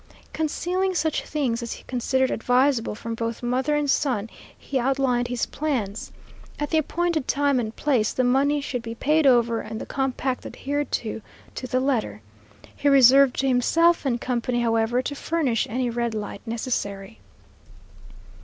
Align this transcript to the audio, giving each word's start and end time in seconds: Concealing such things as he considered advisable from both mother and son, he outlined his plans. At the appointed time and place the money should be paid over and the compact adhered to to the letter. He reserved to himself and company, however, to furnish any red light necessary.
Concealing 0.33 0.95
such 0.95 1.21
things 1.25 1.61
as 1.61 1.73
he 1.73 1.83
considered 1.83 2.31
advisable 2.31 2.95
from 2.95 3.13
both 3.13 3.43
mother 3.43 3.75
and 3.75 3.87
son, 3.87 4.31
he 4.57 4.79
outlined 4.79 5.27
his 5.27 5.45
plans. 5.45 6.11
At 6.57 6.71
the 6.71 6.79
appointed 6.79 7.27
time 7.27 7.59
and 7.59 7.75
place 7.75 8.11
the 8.11 8.23
money 8.23 8.61
should 8.61 8.81
be 8.81 8.95
paid 8.95 9.27
over 9.27 9.61
and 9.61 9.79
the 9.79 9.85
compact 9.85 10.43
adhered 10.43 10.91
to 10.93 11.21
to 11.53 11.67
the 11.67 11.79
letter. 11.79 12.23
He 12.75 12.89
reserved 12.89 13.37
to 13.41 13.47
himself 13.47 14.03
and 14.03 14.19
company, 14.19 14.61
however, 14.63 15.03
to 15.03 15.13
furnish 15.13 15.67
any 15.69 15.91
red 15.91 16.15
light 16.15 16.41
necessary. 16.47 17.19